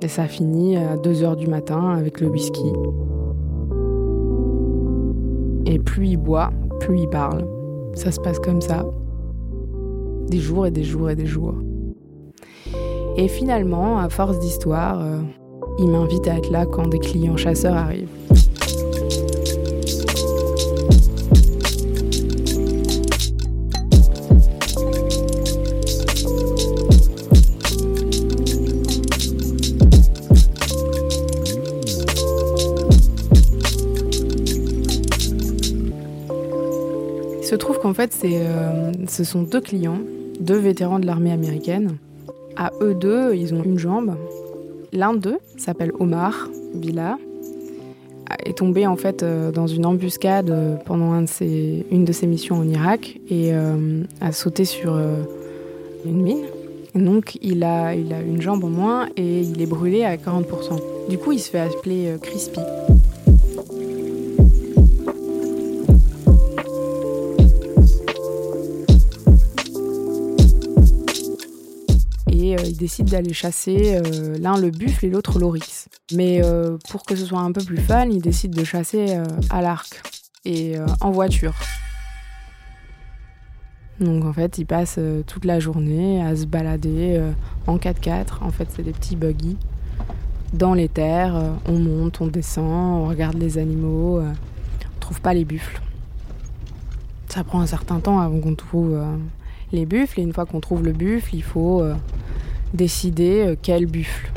et 0.00 0.06
ça 0.06 0.28
finit 0.28 0.76
à 0.76 0.96
2h 0.96 1.34
du 1.34 1.48
matin 1.48 1.90
avec 1.90 2.20
le 2.20 2.28
whisky. 2.28 2.72
Et 5.66 5.80
plus 5.80 6.10
il 6.10 6.18
boit, 6.18 6.52
plus 6.78 7.00
il 7.00 7.08
parle. 7.08 7.44
Ça 7.94 8.12
se 8.12 8.20
passe 8.20 8.38
comme 8.38 8.60
ça. 8.60 8.86
Des 10.28 10.38
jours 10.38 10.66
et 10.66 10.70
des 10.70 10.84
jours 10.84 11.10
et 11.10 11.16
des 11.16 11.26
jours. 11.26 11.56
Et 13.16 13.26
finalement, 13.26 13.98
à 13.98 14.08
force 14.08 14.38
d'histoire, 14.38 15.00
euh, 15.00 15.18
il 15.80 15.88
m'invite 15.88 16.28
à 16.28 16.36
être 16.36 16.52
là 16.52 16.64
quand 16.64 16.86
des 16.86 17.00
clients 17.00 17.36
chasseurs 17.36 17.74
arrivent. 17.74 18.06
En 37.84 37.92
fait, 37.92 38.16
euh, 38.24 38.92
ce 39.06 39.24
sont 39.24 39.42
deux 39.42 39.60
clients, 39.60 39.98
deux 40.40 40.56
vétérans 40.56 40.98
de 40.98 41.06
l'armée 41.06 41.32
américaine. 41.32 41.98
À 42.56 42.72
eux 42.80 42.94
deux, 42.94 43.34
ils 43.34 43.52
ont 43.52 43.62
une 43.62 43.78
jambe. 43.78 44.16
L'un 44.92 45.12
d'eux 45.12 45.38
s'appelle 45.58 45.92
Omar 45.98 46.48
Bila, 46.74 47.18
est 48.44 48.56
tombé 48.56 48.86
en 48.86 48.96
fait 48.96 49.22
euh, 49.22 49.52
dans 49.52 49.66
une 49.66 49.84
embuscade 49.86 50.50
euh, 50.50 50.76
pendant 50.76 51.12
une 51.14 52.04
de 52.04 52.12
ses 52.12 52.26
missions 52.26 52.56
en 52.56 52.68
Irak 52.68 53.20
et 53.30 53.52
a 53.52 54.32
sauté 54.32 54.64
sur 54.64 54.98
une 56.06 56.22
mine. 56.22 56.44
donc 56.94 57.38
il 57.42 57.64
a, 57.64 57.94
il 57.94 58.12
a 58.14 58.20
une 58.22 58.40
jambe 58.40 58.64
en 58.64 58.70
moins 58.70 59.08
et 59.16 59.40
il 59.40 59.60
est 59.60 59.66
brûlé 59.66 60.04
à 60.04 60.16
40%. 60.16 60.44
Du 61.10 61.18
coup 61.18 61.32
il 61.32 61.38
se 61.38 61.50
fait 61.50 61.60
appeler 61.60 62.16
Crispy. 62.22 62.60
Ils 72.66 72.76
décident 72.76 73.10
d'aller 73.10 73.32
chasser 73.32 73.96
euh, 73.96 74.38
l'un 74.38 74.58
le 74.58 74.70
buffle 74.70 75.06
et 75.06 75.10
l'autre 75.10 75.38
l'oryx. 75.38 75.88
Mais 76.12 76.40
euh, 76.42 76.76
pour 76.88 77.04
que 77.04 77.16
ce 77.16 77.24
soit 77.24 77.40
un 77.40 77.52
peu 77.52 77.62
plus 77.62 77.78
fun, 77.78 78.06
ils 78.06 78.20
décident 78.22 78.58
de 78.58 78.64
chasser 78.64 79.16
euh, 79.16 79.24
à 79.50 79.62
l'arc 79.62 80.02
et 80.44 80.76
en 81.00 81.10
voiture. 81.10 81.54
Donc 83.98 84.24
en 84.24 84.32
fait, 84.32 84.58
ils 84.58 84.66
passent 84.66 84.98
toute 85.26 85.46
la 85.46 85.58
journée 85.58 86.22
à 86.22 86.36
se 86.36 86.44
balader 86.44 87.18
en 87.66 87.78
4x4. 87.78 88.42
En 88.42 88.50
fait, 88.50 88.68
c'est 88.68 88.82
des 88.82 88.92
petits 88.92 89.16
buggy 89.16 89.56
dans 90.52 90.74
les 90.74 90.90
terres. 90.90 91.54
on 91.66 91.78
monte, 91.78 92.20
on 92.20 92.26
descend, 92.26 93.04
on 93.04 93.08
regarde 93.08 93.38
les 93.38 93.56
animaux. 93.56 94.20
on 94.20 95.00
trouve 95.00 95.22
pas 95.22 95.32
les 95.32 95.46
buffles. 95.46 95.80
Ça 97.30 97.42
prend 97.42 97.62
un 97.62 97.66
certain 97.66 98.00
temps 98.00 98.20
avant 98.20 98.38
qu'on 98.40 98.54
trouve 98.54 99.00
les 99.72 99.86
buffles. 99.86 100.20
Et 100.20 100.22
une 100.24 100.34
fois 100.34 100.44
qu'on 100.44 100.60
trouve 100.60 100.84
le 100.84 100.92
buffle, 100.92 101.34
il 101.34 101.42
faut 101.42 101.82
décider 102.74 103.40
euh, 103.40 103.56
quel 103.60 103.86
buffle. 103.86 104.30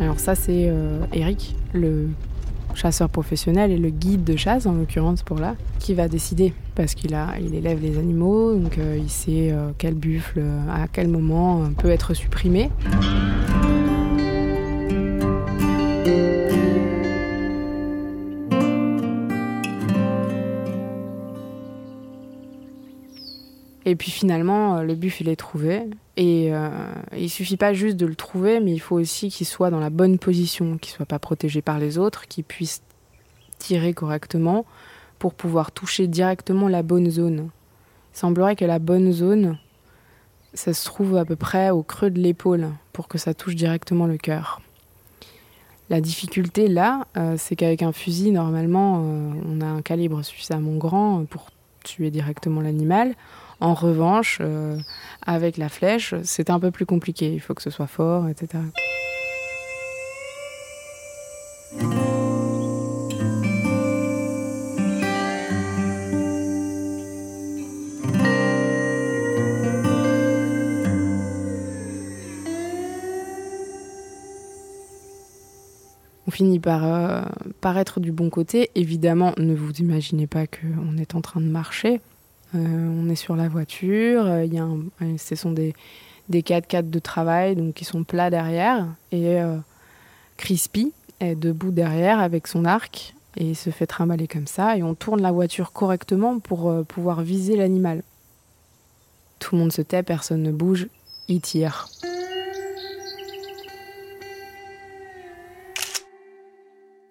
Alors 0.00 0.18
ça 0.18 0.34
c'est 0.34 0.66
euh, 0.68 1.00
Eric, 1.12 1.54
le 1.74 2.08
chasseur 2.74 3.10
professionnel 3.10 3.70
et 3.70 3.76
le 3.76 3.90
guide 3.90 4.24
de 4.24 4.36
chasse, 4.36 4.64
en 4.64 4.72
l'occurrence 4.72 5.22
pour 5.22 5.38
là, 5.38 5.56
qui 5.78 5.92
va 5.92 6.08
décider 6.08 6.54
parce 6.74 6.94
qu'il 6.94 7.14
a, 7.14 7.34
il 7.38 7.54
élève 7.54 7.82
les 7.82 7.98
animaux, 7.98 8.54
donc 8.54 8.78
euh, 8.78 8.96
il 8.98 9.10
sait 9.10 9.54
quel 9.76 9.94
buffle 9.94 10.42
à 10.70 10.86
quel 10.88 11.08
moment 11.08 11.68
peut 11.76 11.90
être 11.90 12.14
supprimé. 12.14 12.70
Puis 24.00 24.10
finalement, 24.10 24.78
euh, 24.78 24.82
le 24.82 24.94
buffle, 24.94 25.24
il 25.24 25.28
est 25.28 25.36
trouvé. 25.36 25.82
Et 26.16 26.54
euh, 26.54 26.70
il 27.14 27.28
suffit 27.28 27.58
pas 27.58 27.74
juste 27.74 27.98
de 27.98 28.06
le 28.06 28.14
trouver, 28.14 28.58
mais 28.58 28.72
il 28.72 28.78
faut 28.78 28.98
aussi 28.98 29.28
qu'il 29.28 29.46
soit 29.46 29.68
dans 29.68 29.78
la 29.78 29.90
bonne 29.90 30.18
position, 30.18 30.78
qu'il 30.78 30.94
soit 30.94 31.04
pas 31.04 31.18
protégé 31.18 31.60
par 31.60 31.78
les 31.78 31.98
autres, 31.98 32.26
qu'il 32.26 32.44
puisse 32.44 32.80
tirer 33.58 33.92
correctement 33.92 34.64
pour 35.18 35.34
pouvoir 35.34 35.70
toucher 35.70 36.06
directement 36.06 36.66
la 36.66 36.82
bonne 36.82 37.10
zone. 37.10 37.50
Il 38.14 38.18
semblerait 38.18 38.56
que 38.56 38.64
la 38.64 38.78
bonne 38.78 39.12
zone, 39.12 39.58
ça 40.54 40.72
se 40.72 40.86
trouve 40.86 41.18
à 41.18 41.26
peu 41.26 41.36
près 41.36 41.68
au 41.68 41.82
creux 41.82 42.08
de 42.08 42.20
l'épaule 42.20 42.70
pour 42.94 43.06
que 43.06 43.18
ça 43.18 43.34
touche 43.34 43.54
directement 43.54 44.06
le 44.06 44.16
cœur. 44.16 44.62
La 45.90 46.00
difficulté 46.00 46.68
là, 46.68 47.06
euh, 47.18 47.34
c'est 47.36 47.54
qu'avec 47.54 47.82
un 47.82 47.92
fusil, 47.92 48.30
normalement, 48.30 49.02
euh, 49.04 49.32
on 49.46 49.60
a 49.60 49.66
un 49.66 49.82
calibre 49.82 50.22
suffisamment 50.22 50.76
grand 50.76 51.26
pour 51.26 51.50
tuer 51.84 52.10
directement 52.10 52.62
l'animal. 52.62 53.14
En 53.60 53.74
revanche, 53.74 54.38
euh, 54.40 54.78
avec 55.26 55.58
la 55.58 55.68
flèche, 55.68 56.14
c'est 56.22 56.48
un 56.48 56.58
peu 56.58 56.70
plus 56.70 56.86
compliqué. 56.86 57.32
Il 57.32 57.40
faut 57.40 57.54
que 57.54 57.62
ce 57.62 57.70
soit 57.70 57.86
fort, 57.86 58.28
etc. 58.28 58.62
On 76.26 76.32
finit 76.32 76.60
par, 76.60 76.84
euh, 76.84 77.22
par 77.60 77.76
être 77.76 78.00
du 78.00 78.12
bon 78.12 78.30
côté. 78.30 78.70
Évidemment, 78.74 79.34
ne 79.36 79.54
vous 79.54 79.72
imaginez 79.80 80.26
pas 80.26 80.46
qu'on 80.46 80.96
est 80.96 81.14
en 81.14 81.20
train 81.20 81.40
de 81.40 81.46
marcher. 81.46 82.00
Euh, 82.54 82.58
on 82.58 83.08
est 83.08 83.16
sur 83.16 83.36
la 83.36 83.48
voiture, 83.48 84.26
euh, 84.26 84.44
il 84.44 84.54
y 84.54 84.58
a 84.58 84.64
euh, 84.64 85.16
ce 85.18 85.36
sont 85.36 85.52
des, 85.52 85.74
des 86.28 86.42
4x4 86.42 86.90
de 86.90 86.98
travail 86.98 87.72
qui 87.74 87.84
sont 87.84 88.02
plats 88.02 88.30
derrière 88.30 88.86
et 89.12 89.38
Crispy 90.36 90.92
est 91.20 91.34
debout 91.34 91.70
derrière 91.70 92.18
avec 92.18 92.46
son 92.46 92.64
arc 92.64 93.14
et 93.36 93.54
se 93.54 93.70
fait 93.70 93.86
trimballer 93.86 94.26
comme 94.26 94.46
ça 94.46 94.76
et 94.76 94.82
on 94.82 94.94
tourne 94.94 95.22
la 95.22 95.32
voiture 95.32 95.72
correctement 95.72 96.38
pour 96.38 96.84
pouvoir 96.86 97.22
viser 97.22 97.56
l'animal. 97.56 98.02
Tout 99.38 99.54
le 99.54 99.60
monde 99.60 99.72
se 99.72 99.82
tait, 99.82 100.02
personne 100.02 100.42
ne 100.42 100.52
bouge, 100.52 100.88
il 101.28 101.40
tire. 101.40 101.88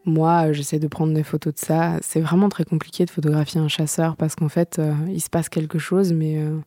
Moi, 0.05 0.47
euh, 0.47 0.53
j'essaie 0.53 0.79
de 0.79 0.87
prendre 0.87 1.13
des 1.13 1.23
photos 1.23 1.53
de 1.53 1.59
ça. 1.59 1.97
C'est 2.01 2.21
vraiment 2.21 2.49
très 2.49 2.65
compliqué 2.65 3.05
de 3.05 3.09
photographier 3.09 3.59
un 3.59 3.67
chasseur 3.67 4.15
parce 4.15 4.35
qu'en 4.35 4.49
fait, 4.49 4.79
euh, 4.79 4.93
il 5.09 5.21
se 5.21 5.29
passe 5.29 5.49
quelque 5.49 5.77
chose, 5.77 6.13
mais, 6.13 6.41
euh, 6.41 6.57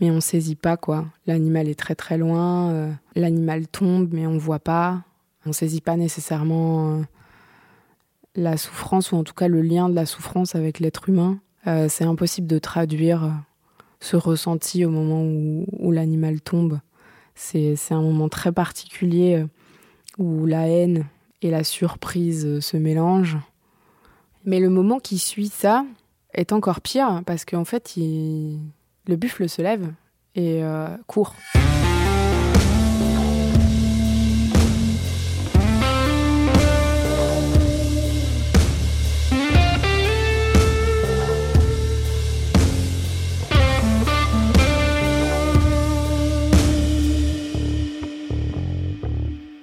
mais 0.00 0.10
on 0.10 0.20
saisit 0.20 0.56
pas 0.56 0.76
quoi. 0.76 1.06
L'animal 1.26 1.68
est 1.68 1.78
très 1.78 1.94
très 1.94 2.18
loin, 2.18 2.70
euh, 2.70 2.92
l'animal 3.16 3.66
tombe, 3.66 4.10
mais 4.12 4.26
on 4.26 4.38
voit 4.38 4.58
pas. 4.58 5.02
On 5.46 5.52
saisit 5.52 5.80
pas 5.80 5.96
nécessairement 5.96 7.02
la 8.36 8.58
souffrance 8.58 9.10
ou 9.12 9.16
en 9.16 9.24
tout 9.24 9.34
cas 9.34 9.48
le 9.48 9.62
lien 9.62 9.88
de 9.88 9.94
la 9.94 10.04
souffrance 10.04 10.54
avec 10.54 10.80
l'être 10.80 11.08
humain. 11.08 11.40
C'est 11.88 12.04
impossible 12.04 12.46
de 12.46 12.58
traduire 12.58 13.32
ce 14.00 14.16
ressenti 14.16 14.84
au 14.84 14.90
moment 14.90 15.22
où, 15.22 15.66
où 15.78 15.92
l'animal 15.92 16.40
tombe. 16.40 16.80
C'est 17.34 17.74
un 17.90 18.02
moment 18.02 18.28
très 18.28 18.52
particulier 18.52 19.44
où 20.18 20.44
la 20.44 20.68
haine 20.68 21.06
et 21.42 21.50
la 21.50 21.64
surprise 21.64 22.60
se 22.60 22.76
mélangent. 22.76 23.38
Mais 24.44 24.60
le 24.60 24.70
moment 24.70 24.98
qui 25.00 25.18
suit 25.18 25.48
ça 25.48 25.84
est 26.34 26.52
encore 26.52 26.80
pire 26.80 27.22
parce 27.26 27.44
qu'en 27.44 27.64
fait, 27.64 27.96
il- 27.96 28.58
le 29.06 29.16
buffle 29.16 29.48
se 29.48 29.60
lève 29.62 29.92
et 30.34 30.62
euh, 30.62 30.88
court. 31.06 31.34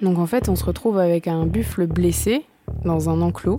Donc 0.08 0.18
en 0.18 0.26
fait, 0.26 0.48
on 0.48 0.56
se 0.56 0.64
retrouve 0.64 0.96
avec 0.96 1.28
un 1.28 1.44
buffle 1.44 1.86
blessé 1.86 2.46
dans 2.82 3.10
un 3.10 3.20
enclos, 3.20 3.58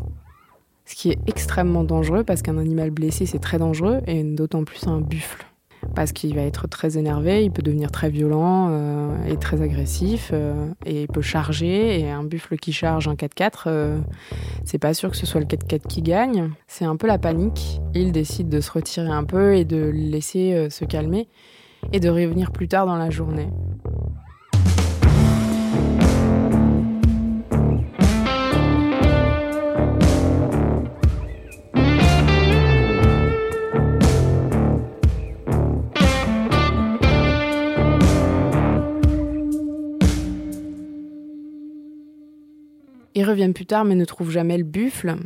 ce 0.84 0.96
qui 0.96 1.12
est 1.12 1.20
extrêmement 1.28 1.84
dangereux 1.84 2.24
parce 2.24 2.42
qu'un 2.42 2.58
animal 2.58 2.90
blessé, 2.90 3.28
c'est 3.28 3.38
très 3.38 3.60
dangereux, 3.60 4.02
et 4.08 4.24
d'autant 4.24 4.64
plus 4.64 4.88
un 4.88 5.00
buffle. 5.00 5.46
Parce 5.94 6.12
qu'il 6.12 6.34
va 6.34 6.42
être 6.42 6.68
très 6.68 6.98
énervé, 6.98 7.44
il 7.44 7.52
peut 7.52 7.62
devenir 7.62 7.92
très 7.92 8.10
violent 8.10 8.70
euh, 8.72 9.26
et 9.28 9.38
très 9.38 9.62
agressif, 9.62 10.32
euh, 10.34 10.72
et 10.88 11.04
il 11.04 11.08
peut 11.08 11.22
charger. 11.22 12.00
Et 12.00 12.10
un 12.10 12.24
buffle 12.24 12.58
qui 12.58 12.74
charge 12.74 13.08
un 13.08 13.14
4x4, 13.14 13.66
euh, 13.68 14.00
c'est 14.66 14.80
pas 14.80 14.96
sûr 14.96 15.12
que 15.12 15.18
ce 15.18 15.28
soit 15.28 15.42
le 15.42 15.46
4x4 15.46 15.86
qui 15.86 16.02
gagne. 16.02 16.50
C'est 16.66 16.86
un 16.86 16.96
peu 16.96 17.06
la 17.06 17.20
panique. 17.20 17.80
Il 17.94 18.12
décide 18.12 18.50
de 18.50 18.60
se 18.60 18.72
retirer 18.72 19.12
un 19.12 19.24
peu 19.24 19.56
et 19.56 19.66
de 19.66 19.78
le 19.78 19.92
laisser 19.92 20.68
se 20.72 20.84
calmer, 20.84 21.28
et 21.94 22.00
de 22.00 22.10
revenir 22.10 22.52
plus 22.52 22.68
tard 22.68 22.88
dans 22.88 22.98
la 22.98 23.12
journée. 23.12 23.50
Ils 43.20 43.26
reviennent 43.26 43.54
plus 43.54 43.66
tard, 43.66 43.84
mais 43.84 43.96
ne 43.96 44.06
trouvent 44.06 44.32
jamais 44.32 44.58
le 44.58 44.64
buffle. 44.64 45.18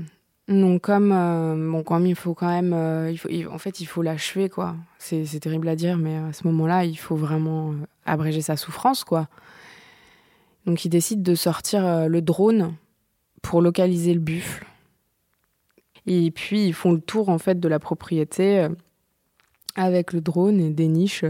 Donc 0.47 0.81
comme 0.81 1.11
euh, 1.11 1.55
bon, 1.71 1.83
comme 1.83 2.07
il 2.07 2.15
faut 2.15 2.33
quand 2.33 2.47
même, 2.49 2.73
euh, 2.73 3.11
il 3.11 3.19
il- 3.41 3.47
en 3.47 3.59
fait, 3.59 3.81
il 3.81 3.85
faut 3.85 4.01
l'achever 4.01 4.49
quoi. 4.49 4.75
C'est 4.97 5.39
terrible 5.39 5.67
à 5.67 5.75
dire, 5.75 5.95
mais 5.99 6.17
à 6.17 6.33
ce 6.33 6.47
moment-là, 6.47 6.85
il 6.85 6.95
faut 6.97 7.15
vraiment 7.15 7.69
euh, 7.71 7.75
abréger 8.07 8.41
sa 8.41 8.57
souffrance 8.57 9.03
quoi. 9.03 9.27
Donc 10.65 10.83
ils 10.85 10.89
décident 10.89 11.21
de 11.21 11.35
sortir 11.35 12.09
le 12.09 12.21
drone 12.21 12.73
pour 13.43 13.61
localiser 13.61 14.15
le 14.15 14.19
buffle. 14.19 14.65
Et 16.07 16.31
puis 16.31 16.65
ils 16.65 16.73
font 16.73 16.93
le 16.93 16.99
tour 17.01 17.29
en 17.29 17.37
fait 17.37 17.59
de 17.59 17.67
la 17.67 17.77
propriété 17.77 18.67
avec 19.75 20.13
le 20.13 20.21
drone 20.21 20.59
et 20.59 20.71
dénichent, 20.71 21.25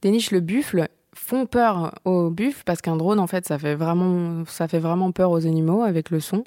dénichent 0.00 0.30
le 0.30 0.40
buffle 0.40 0.88
font 1.14 1.46
peur 1.46 1.94
au 2.04 2.30
buffle 2.30 2.62
parce 2.64 2.82
qu'un 2.82 2.96
drone 2.96 3.18
en 3.18 3.26
fait 3.26 3.46
ça 3.46 3.58
fait 3.58 3.74
vraiment 3.74 4.44
ça 4.46 4.68
fait 4.68 4.78
vraiment 4.78 5.12
peur 5.12 5.30
aux 5.30 5.46
animaux 5.46 5.82
avec 5.82 6.10
le 6.10 6.20
son. 6.20 6.44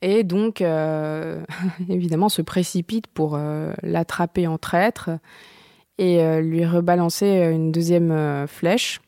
Et 0.00 0.24
donc 0.24 0.62
euh, 0.62 1.42
évidemment 1.88 2.28
se 2.28 2.42
précipite 2.42 3.06
pour 3.06 3.34
euh, 3.36 3.72
l'attraper 3.82 4.46
en 4.46 4.58
traître 4.58 5.10
et 5.98 6.22
euh, 6.22 6.40
lui 6.40 6.64
rebalancer 6.64 7.26
une 7.26 7.72
deuxième 7.72 8.46
flèche. 8.48 9.00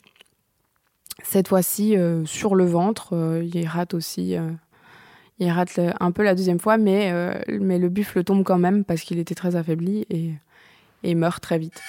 Cette 1.23 1.49
fois-ci 1.49 1.97
sur 2.25 2.55
le 2.55 2.65
ventre 2.65 3.41
il 3.43 3.67
rate 3.67 3.95
aussi 3.95 4.37
il 5.39 5.51
rate 5.51 5.81
un 6.01 6.11
peu 6.11 6.23
la 6.23 6.35
deuxième 6.35 6.59
fois 6.59 6.77
mais 6.77 7.13
mais 7.49 7.79
le 7.79 7.89
buffle 7.89 8.25
tombe 8.25 8.43
quand 8.43 8.59
même 8.59 8.85
parce 8.85 9.03
qu'il 9.03 9.19
était 9.19 9.37
très 9.37 9.57
affaibli 9.57 10.07
et, 10.11 10.33
et 11.05 11.15
meurt 11.15 11.41
très 11.41 11.59
vite 11.59 11.81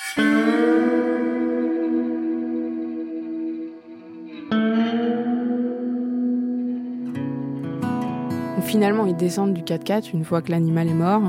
Finalement, 8.75 9.05
ils 9.05 9.15
descendent 9.15 9.53
du 9.53 9.61
4x4 9.61 10.09
une 10.13 10.25
fois 10.25 10.41
que 10.41 10.51
l'animal 10.51 10.89
est 10.89 10.93
mort. 10.93 11.21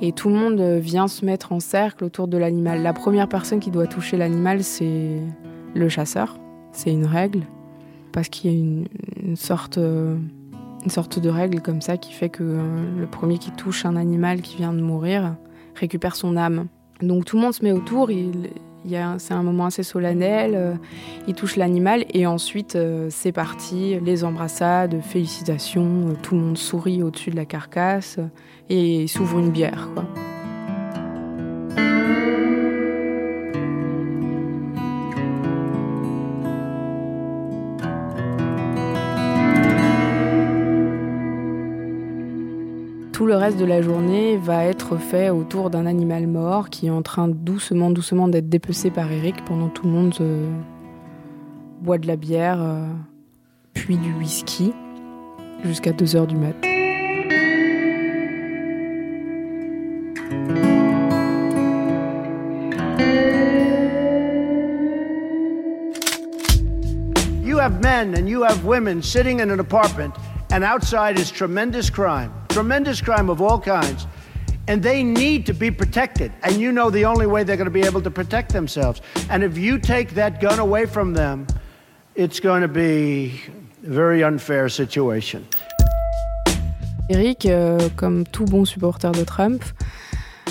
Et 0.00 0.12
tout 0.12 0.30
le 0.30 0.36
monde 0.36 0.58
euh, 0.58 0.78
vient 0.78 1.06
se 1.06 1.22
mettre 1.22 1.52
en 1.52 1.60
cercle 1.60 2.02
autour 2.02 2.28
de 2.28 2.38
l'animal. 2.38 2.82
La 2.82 2.94
première 2.94 3.28
personne 3.28 3.60
qui 3.60 3.70
doit 3.70 3.86
toucher 3.86 4.16
l'animal, 4.16 4.64
c'est 4.64 5.20
le 5.74 5.88
chasseur. 5.90 6.38
C'est 6.72 6.90
une 6.90 7.04
règle. 7.04 7.42
Parce 8.10 8.30
qu'il 8.30 8.50
y 8.50 8.54
a 8.54 8.58
une, 8.58 9.36
sorte, 9.36 9.76
euh, 9.76 10.16
une 10.82 10.88
sorte 10.90 11.18
de 11.18 11.28
règle 11.28 11.60
comme 11.60 11.82
ça 11.82 11.98
qui 11.98 12.14
fait 12.14 12.30
que 12.30 12.42
euh, 12.42 13.00
le 13.00 13.06
premier 13.06 13.36
qui 13.36 13.50
touche 13.50 13.84
un 13.84 13.94
animal 13.94 14.40
qui 14.40 14.56
vient 14.56 14.72
de 14.72 14.80
mourir 14.80 15.36
récupère 15.74 16.16
son 16.16 16.38
âme. 16.38 16.68
Donc 17.02 17.26
tout 17.26 17.36
le 17.36 17.42
monde 17.42 17.52
se 17.52 17.62
met 17.62 17.72
autour, 17.72 18.08
c'est 19.18 19.34
un 19.34 19.42
moment 19.42 19.66
assez 19.66 19.82
solennel. 19.82 20.78
il 21.26 21.34
touche 21.34 21.56
l'animal 21.56 22.04
et 22.12 22.26
ensuite 22.26 22.78
c'est 23.10 23.32
parti, 23.32 23.98
les 24.00 24.24
embrassades, 24.24 25.00
félicitations, 25.02 26.16
tout 26.22 26.34
le 26.34 26.40
monde 26.40 26.58
sourit 26.58 27.02
au-dessus 27.02 27.30
de 27.30 27.36
la 27.36 27.44
carcasse 27.44 28.18
et 28.68 29.06
s'ouvre 29.06 29.38
une 29.38 29.50
bière. 29.50 29.88
Tout 43.26 43.32
le 43.32 43.38
reste 43.38 43.58
de 43.58 43.64
la 43.64 43.82
journée 43.82 44.36
va 44.36 44.66
être 44.66 44.98
fait 44.98 45.30
autour 45.30 45.68
d'un 45.68 45.84
animal 45.84 46.28
mort 46.28 46.70
qui 46.70 46.86
est 46.86 46.90
en 46.90 47.02
train 47.02 47.26
doucement, 47.26 47.90
doucement 47.90 48.28
d'être 48.28 48.48
dépecé 48.48 48.88
par 48.88 49.10
Eric 49.10 49.44
pendant 49.44 49.68
tout 49.68 49.84
le 49.84 49.90
monde 49.90 50.14
boit 51.82 51.98
de 51.98 52.06
la 52.06 52.14
bière, 52.14 52.58
euh, 52.62 52.86
puis 53.74 53.96
du 53.96 54.12
whisky, 54.12 54.72
jusqu'à 55.64 55.90
2 55.90 56.14
heures 56.14 56.28
du 56.28 56.36
mat'. 56.36 56.54
You 67.44 67.58
have 67.58 67.82
men 67.82 68.14
and 68.14 68.28
you 68.28 68.44
have 68.44 68.64
women 68.64 69.02
sitting 69.02 69.40
in 69.40 69.50
an 69.50 69.58
apartment, 69.58 70.14
and 70.52 70.62
outside 70.62 71.18
is 71.18 71.32
tremendous 71.32 71.90
crime. 71.90 72.30
Tremendous 72.56 73.02
crime 73.02 73.28
of 73.28 73.42
all 73.42 73.60
kinds. 73.60 74.06
And 74.66 74.82
they 74.82 75.02
need 75.02 75.44
to 75.44 75.52
be 75.52 75.70
protected. 75.70 76.32
And 76.42 76.56
you 76.58 76.72
know 76.72 76.90
the 76.90 77.04
only 77.04 77.26
way 77.26 77.44
they're 77.44 77.58
going 77.58 77.70
to 77.70 77.80
be 77.82 77.86
able 77.86 78.00
to 78.00 78.10
protect 78.10 78.52
themselves. 78.52 79.02
And 79.28 79.42
if 79.42 79.58
you 79.58 79.78
take 79.78 80.14
that 80.14 80.40
gun 80.40 80.58
away 80.58 80.86
from 80.86 81.12
them, 81.12 81.46
it's 82.14 82.40
going 82.40 82.62
to 82.62 82.68
be 82.68 83.42
a 83.86 83.90
very 83.90 84.24
unfair 84.24 84.70
situation. 84.70 85.44
Eric, 87.10 87.44
euh, 87.44 87.90
comme 87.94 88.24
tout 88.24 88.46
bon 88.46 88.64
supporter 88.64 89.12
de 89.12 89.24
Trump, 89.24 89.62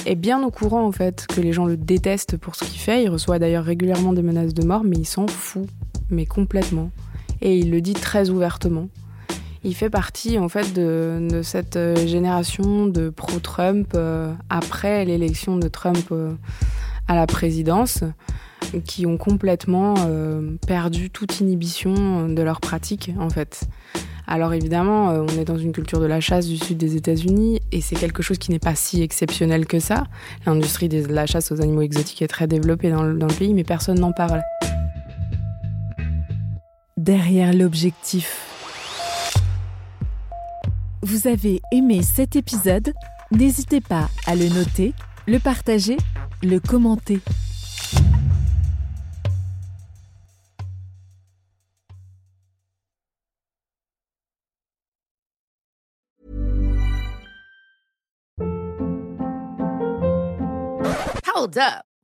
est 0.05 0.15
bien 0.15 0.43
au 0.43 0.51
courant 0.51 0.85
en 0.85 0.91
fait 0.91 1.25
que 1.27 1.41
les 1.41 1.53
gens 1.53 1.65
le 1.65 1.75
détestent 1.75 2.37
pour 2.37 2.55
ce 2.55 2.65
qu'il 2.65 2.79
fait. 2.79 3.03
Il 3.03 3.09
reçoit 3.09 3.39
d'ailleurs 3.39 3.65
régulièrement 3.65 4.13
des 4.13 4.21
menaces 4.21 4.53
de 4.53 4.63
mort, 4.63 4.83
mais 4.83 4.97
il 4.97 5.05
s'en 5.05 5.25
fout, 5.25 5.67
mais 6.11 6.27
complètement. 6.27 6.91
Et 7.41 7.57
il 7.57 7.71
le 7.71 7.81
dit 7.81 7.93
très 7.93 8.29
ouvertement 8.29 8.89
il 9.65 9.73
fait 9.73 9.89
partie 9.89 10.37
en 10.37 10.47
fait 10.47 10.73
de, 10.73 11.41
cette 11.43 11.75
euh, 11.75 12.07
génération 12.07 12.85
de 12.85 13.09
pro-Trump 13.09 13.93
euh, 13.95 14.31
après 14.49 15.03
l'élection 15.05 15.57
de 15.57 15.67
Trump 15.67 16.07
euh, 16.11 16.33
à 17.07 17.15
la 17.15 17.25
présidence 17.25 18.03
qui 18.85 19.05
ont 19.05 19.17
complètement 19.17 19.93
perdu 20.65 21.11
toute 21.11 21.39
inhibition 21.39 22.27
de 22.27 22.41
leur 22.41 22.59
pratique 22.59 23.11
en 23.19 23.29
fait. 23.29 23.67
Alors 24.25 24.53
évidemment, 24.55 25.09
on 25.09 25.27
est 25.39 25.45
dans 25.45 25.57
une 25.57 25.71
culture 25.71 25.99
de 25.99 26.07
la 26.07 26.19
chasse 26.19 26.47
du 26.47 26.57
sud 26.57 26.77
des 26.77 26.95
États-Unis 26.95 27.61
et 27.71 27.79
c'est 27.79 27.95
quelque 27.95 28.23
chose 28.23 28.39
qui 28.39 28.49
n'est 28.49 28.59
pas 28.59 28.73
si 28.73 29.03
exceptionnel 29.03 29.67
que 29.67 29.79
ça. 29.79 30.05
L'industrie 30.47 30.89
de 30.89 31.05
la 31.05 31.27
chasse 31.27 31.51
aux 31.51 31.61
animaux 31.61 31.83
exotiques 31.83 32.23
est 32.23 32.27
très 32.27 32.47
développée 32.47 32.89
dans 32.89 33.03
le 33.03 33.27
pays, 33.37 33.53
mais 33.53 33.63
personne 33.63 33.99
n'en 33.99 34.11
parle. 34.11 34.41
Derrière 36.97 37.53
l'objectif 37.53 38.54
vous 41.01 41.27
avez 41.27 41.61
aimé 41.71 42.01
cet 42.03 42.35
épisode? 42.35 42.93
N'hésitez 43.31 43.81
pas 43.81 44.09
à 44.25 44.35
le 44.35 44.47
noter, 44.49 44.93
le 45.27 45.39
partager, 45.39 45.97
le 46.43 46.59
commenter. 46.59 47.19